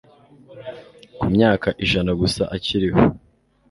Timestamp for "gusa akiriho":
2.21-3.01